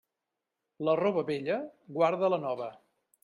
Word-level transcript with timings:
La 0.87 0.95
roba 0.99 1.23
vella 1.27 1.59
guarda 1.99 2.31
la 2.35 2.43
nova. 2.47 2.73